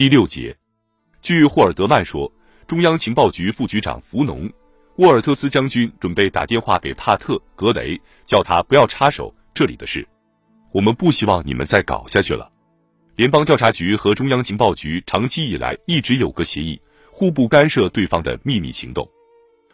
[0.00, 0.56] 第六节，
[1.20, 2.32] 据霍尔德曼说，
[2.66, 4.50] 中央情报局副局长福农。
[4.96, 10.08] 沃尔特斯将军准备打电话给帕特·格雷，叫他不要插手这里的事。
[10.72, 12.50] 我们不希望你们再搞下去了。
[13.14, 16.80] 联邦调查局和中央情报局长期以来一直有个协议，
[17.12, 19.06] 互不干涉对方的秘密行动。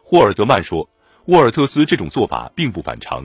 [0.02, 0.90] 霍尔德曼说，
[1.26, 3.24] 沃尔特斯这种做法并不反常。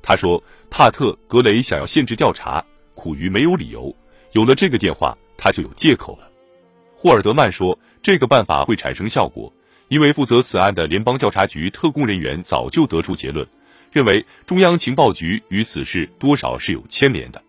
[0.00, 2.64] 他说，帕特·格雷想要限制调查，
[2.94, 3.94] 苦于没有理由。
[4.32, 6.28] 有了这个电话，他就有借口了。
[6.94, 9.52] 霍尔德曼说，这个办法会产生效果。
[9.88, 13.46] 因为负责此案的联邦调查局特工人员早就得出结论，
[13.90, 17.42] 认为中央情报局与此事多少是有牵连的。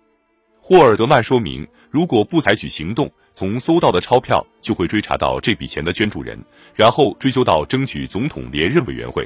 [0.60, 6.38] 霍尔德曼说明，如果不采取行动，从搜到的钞票就会追查到这笔钱的捐助人，
[6.76, 9.26] 然后追究到争取总统连任委员会。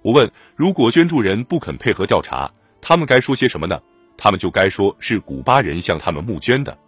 [0.00, 3.78] 我问，如果捐助人不肯配合调查，他们该说些什么呢？
[4.16, 6.78] 他们就该说是古巴人向他们募捐的。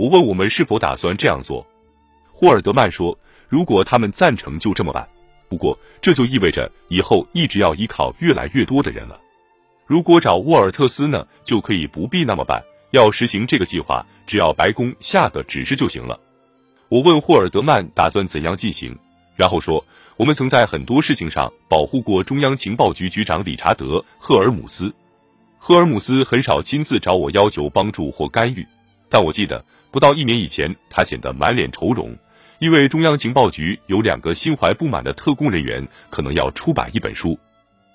[0.00, 1.66] 我问我们是否打算这样做，
[2.32, 3.18] 霍尔德曼说。
[3.50, 5.06] 如果他们赞成就这么办，
[5.46, 9.20] 不过这就意味着以后一直要依靠越来越多的人了。
[9.86, 12.62] 如果找沃尔特斯呢，就可以不必那么办。
[12.92, 16.18] 要实行这个计划，只要白宫下个指示就行了。
[16.88, 18.96] 我问霍尔德曼打算怎样进行，
[19.36, 19.84] 然后说
[20.16, 24.94] 我们曾在很多事情上保护过中央情报局局长理查德·赫尔姆斯。
[25.58, 28.66] 赫尔姆斯很少亲自找我要求帮助或干预，
[29.10, 32.16] 但我记得不到一年以前，他显得满脸愁容。
[32.58, 37.38] 因为中央情报局有两个心怀不满的特工人员，可能要出版一本书。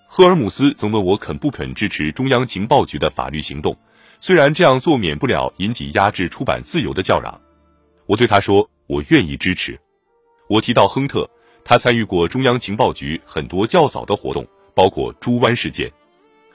[0.07, 3.77] 赫尔姆斯曾问我肯不肯支持中央情报局的法律行动，
[4.19, 7.39] 虽然这样做免不了引起压制出版自由的叫嚷。
[8.07, 9.79] 我对他说，我愿意支持。
[10.47, 11.29] 我提到亨特，
[11.63, 15.91] 他参与过中央情报局很多较早的活动，包括猪湾事件。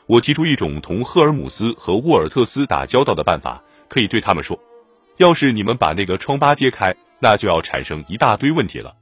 [0.06, 4.58] 我提出一种同赫尔姆斯和沃尔特斯打交道的办法，可以对他们说：
[5.20, 6.96] 要是你们把那个疮疤揭开。
[7.22, 8.96] 那就要产生一大堆问题了。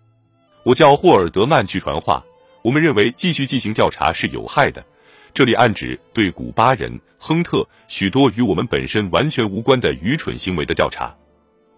[0.65, 2.21] 我叫霍尔德曼去传话。
[2.63, 4.85] 我们认为继续进行调查是有害的。
[5.33, 11.15] 这里暗指对古巴人亨特许多与我们本身完全无关的愚蠢行为的调查。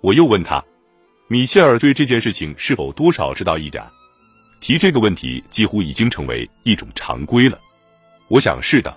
[0.00, 0.64] 我又问他，
[1.28, 3.84] 米切尔对这件事情是否多少知道一点？
[4.62, 7.60] 提这个问题几乎已经成为一种常规了。
[8.28, 8.96] 我想是的。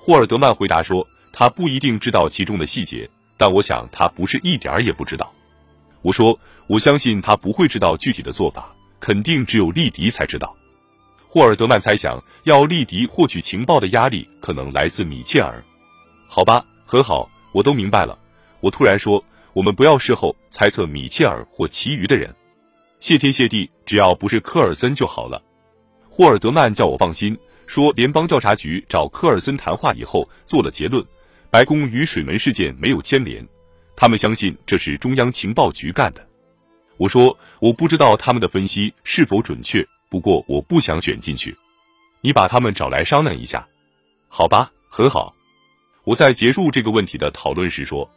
[0.00, 5.32] 霍尔德曼回答说，他不一定知道其中的细节，但我想他不是一点儿也不知道。
[6.02, 10.54] 我说，我相信他不会知道具体的做法，肯定只有利迪才知道。
[11.26, 15.64] 霍尔德曼猜想，要利迪获取情报的压力可能来自米切尔。
[16.28, 18.18] 好吧，很好，我都明白了。
[18.60, 22.34] 我突然说，我们不要事后猜测米切尔或其余的人。
[23.00, 25.42] 谢天谢地，只要不是科尔森就好了。
[26.08, 31.04] 霍尔德曼叫我放心，说联邦调查局找科尔森谈话以后做了结论，
[31.54, 33.46] 白宫与水门事件没有牵连。
[33.94, 36.28] 他们相信这是中央情报局干的。
[36.96, 41.56] 我说我不知道他们的分析是否准确，不过我不想卷进去。
[42.22, 43.64] 你把他们找来商量一下，
[44.26, 44.72] 好吧？
[44.88, 45.32] 很好。
[46.02, 48.10] 我在结束这个问题的讨论时说，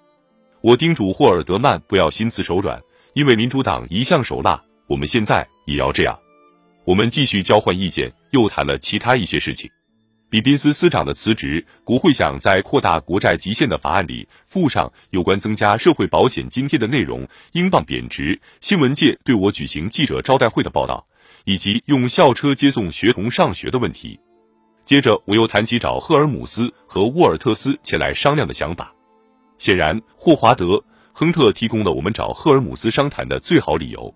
[0.62, 2.82] 我叮嘱霍尔德曼不要心慈手软，
[3.14, 6.20] 因为民主党一向手辣，我们现在也要这样。
[6.86, 9.70] 我们继续交换意见，又谈了其他一些事情。
[10.30, 17.26] 比宾斯司长的辞职，国会想在扩大国债极限的法案里附上有关增加社会保险津贴的内容。
[17.54, 21.08] 英镑贬值，新闻界对我举行记者招待会的报道，
[21.46, 24.20] 以及用校车接送学童上学的问题。
[24.84, 28.94] 接着，我又谈起找赫尔姆斯和沃尔特斯前来商量的想法。
[29.58, 30.66] 显然，霍华德·
[31.14, 34.14] 亨特提供了我们找赫尔姆斯商谈的最好理由。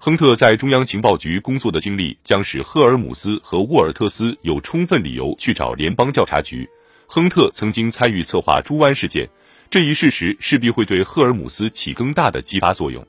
[0.00, 6.68] 亨特在中央情报局工作的经历将使赫尔姆斯和沃尔特斯有充分理由去找联邦调查局。
[7.08, 9.28] 亨特曾经参与策划猪湾事件，
[9.68, 13.04] 这一事实势必会对赫尔姆斯起更大的激发作用。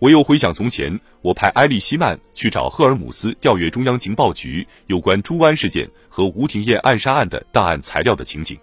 [0.00, 8.58] 我又回想从前，我派埃利希曼去找赫尔姆斯调阅中央情报局有关猪湾事件和吴廷艳暗杀案的档案材料的情景。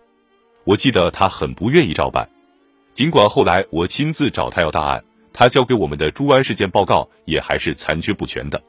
[0.65, 2.29] 我记得他很不愿意照办，
[2.91, 5.03] 尽管后来我亲自找他要档案。
[5.39, 8.61] 他交给我们的朱安事件报告也还是残缺不全的。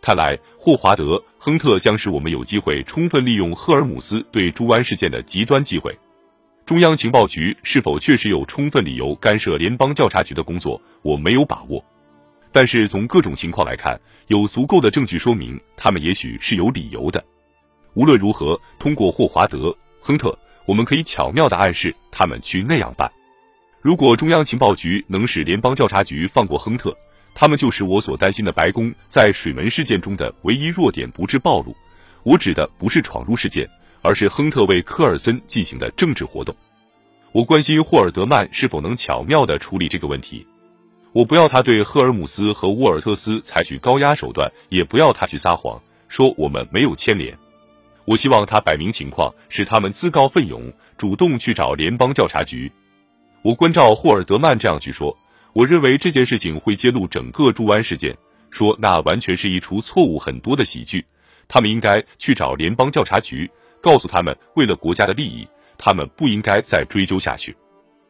[0.00, 5.92] 看来霍华德·亨特将使我们有机会充分利用赫尔姆斯对朱安事件的极端忌讳。
[6.64, 11.84] 中央情报局是否确实有充分理由干涉联邦调查局的工作，我没有把握。
[12.52, 17.24] 但是从各种情况来看，有足够的证据说明他们也许是有理由的。
[17.94, 19.58] 无论如何，通过霍华德·
[20.00, 23.10] 亨特，我们可以巧妙地暗示他们去那样办。
[23.84, 26.96] 如果中央情报局能使联邦调查局放过亨特，
[27.34, 31.76] 他们就是我所担心的白宫在水门事件中的唯一弱点不致暴露。
[32.22, 33.68] 我指的不是闯入事件，
[34.00, 36.56] 而是亨特为科尔森进行的政治活动。
[37.32, 40.46] 我关心霍尔德曼是否能巧妙地处理这个问题。
[41.12, 45.78] 我不要他对赫尔姆斯和沃尔特斯采取高压手段，也不要他去撒谎
[46.08, 47.36] 说我们没有牵连。
[48.06, 52.72] 我希望他摆明情况，使他们自告奋勇，主动去找联邦调查局。
[53.44, 55.14] 我关照霍尔德曼这样去说：
[55.52, 58.16] 我认为这件事情会揭露整个猪湾事件，
[58.50, 61.04] 说那完全是一出错误很多的喜剧。
[61.46, 63.50] 他们应该去找联邦调查局，
[63.82, 65.46] 告诉他们，为了国家的利益，
[65.76, 67.54] 他们不应该再追究下去。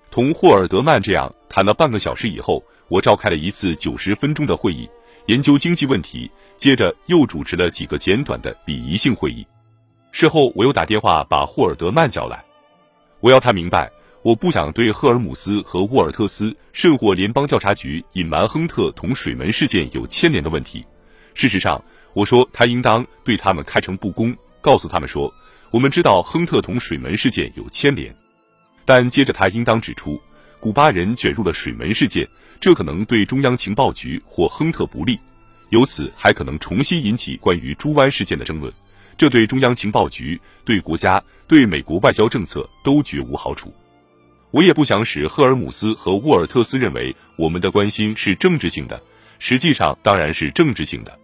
[0.08, 2.62] 同霍尔德曼这样谈了半个小时以后。
[2.88, 4.88] 我召开了一次九十分钟的会议，
[5.26, 6.30] 研究经济问题。
[6.54, 9.44] 接着又主持了几个简短的礼仪性会议。
[10.12, 12.44] 事后，我又打电话把霍尔德曼叫来，
[13.20, 13.90] 我要他明白，
[14.24, 20.82] 我不想对赫尔姆斯和沃尔特斯甚或联邦调查局隐瞒亨特同水门事件有牵连的问题。
[21.34, 21.84] 事实上，
[22.14, 25.30] 我说他应当对他们开诚布公，告诉他们说，
[25.70, 28.16] 我们知道亨特同水门事件有牵连，
[28.86, 30.18] 但接着他应当指出，
[30.58, 32.26] 古巴人卷入了水门事件。
[32.58, 35.20] 这可能对中央情报局或亨特不利，
[35.68, 38.72] 由此还可能重新引起关于猪湾事件的争论，
[39.18, 43.70] 这对中央情报局、对国家、对美国外交政策都绝无好处。
[44.54, 49.02] 我也不想使赫尔姆斯和沃尔特斯认为我们的关心是政治性的，
[49.40, 51.18] 实际上当然是政治性的。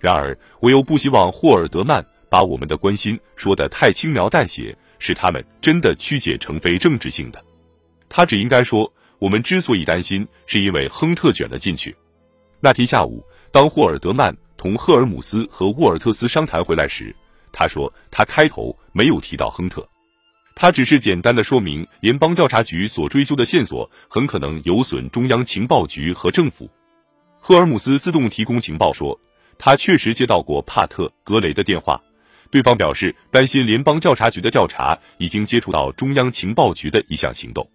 [0.00, 7.44] 然而，我又不希望霍尔德曼把我们的关心说得太轻描淡写，使他们真的曲解成非政治性的。
[8.08, 8.90] 他只应该说。
[9.18, 11.94] 我们之所以担心，是因为亨特卷了进去。
[12.58, 17.14] 那天下午，当霍尔德曼同赫尔姆斯和沃尔特斯商谈回来时，
[17.52, 19.88] 他说他开头没有提到亨特，
[20.54, 26.70] 他只是简单的说明联邦调查局所追究的线索很可能有损中央情报局和政府。
[27.40, 29.18] 赫尔姆斯自动提供情报说，
[29.58, 32.00] 他确实接到过帕特格雷的电话，
[32.50, 37.68] 对方表示担心联邦调查局的调查已经接触到中央情报局的一项行动。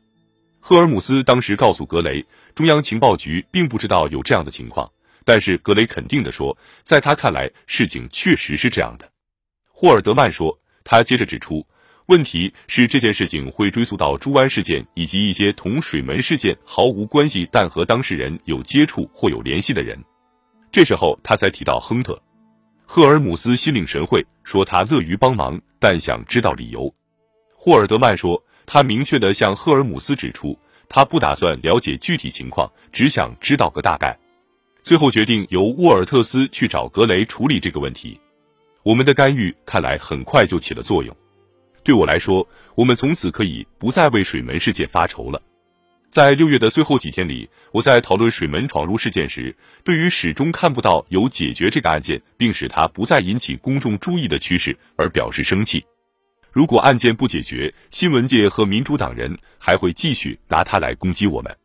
[0.60, 4.92] 赫尔姆斯当时告诉格雷，中央情报局并不知道有这样的情况，
[5.26, 9.10] 但是格雷肯定地说，在他看来，事情确实是这样的。
[9.72, 11.66] 霍尔德曼说，他接着指出，
[12.08, 19.98] 问题是这件事情会追溯到朱湾事件以及一些同水门事件毫无关系但和当事人有接触或有联系的人。
[20.72, 22.22] 这时候他才提到亨特。
[22.86, 26.94] 赫尔姆斯心领神会，说他乐于帮忙，但想知道理由。
[27.56, 28.44] 霍尔德曼说。
[28.70, 30.60] 他明确地向赫尔姆斯指出，
[30.90, 34.20] 他不打算了解具体情况，只想知道个大概。
[34.84, 38.20] 最后决定由沃尔特斯去找格雷处理这个问题。
[38.84, 41.16] 我们的干预看来很快就起了作用。
[41.88, 42.46] 对我来说，
[42.76, 45.42] 我们从此可以不再为水门事件发愁了。
[46.10, 49.56] 在六月的最后几天里，我在讨论水门闯入事件时，
[49.86, 55.82] 对于始终看不到有解决这个案件，并使它不再引起公众注意的趋势而表示生气。
[56.52, 61.58] 如果案件不解决，新闻界和民主党人还会继续拿它来攻击我们。